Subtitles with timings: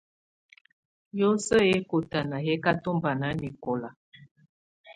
[1.19, 3.89] Yǝ́suǝ̀ ɛkɔ̀tana yɛ̀ kà yɔmba nanɛkɔla.